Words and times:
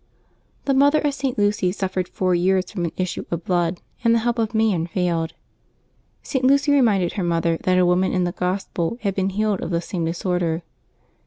^^HE 0.65 0.75
mother 0.75 0.97
of 1.01 1.13
St. 1.13 1.37
Lucy 1.37 1.71
suffered 1.71 2.07
four 2.07 2.33
years 2.33 2.71
from 2.71 2.85
an 2.85 2.91
^/ 2.91 2.93
issue 2.99 3.23
of 3.29 3.45
blood, 3.45 3.83
and 4.03 4.15
the 4.15 4.25
help 4.25 4.39
of 4.39 4.55
man 4.55 4.87
failed. 4.87 5.35
St. 6.23 6.43
Lucy 6.43 6.71
reminded 6.71 7.13
her 7.13 7.23
mother 7.23 7.57
that 7.65 7.77
a 7.77 7.85
woman 7.85 8.11
in 8.11 8.23
the 8.23 8.31
Gospel 8.31 8.97
had 9.01 9.13
been 9.13 9.29
healed 9.29 9.61
of 9.61 9.69
the 9.69 9.79
same 9.79 10.03
disorder. 10.05 10.63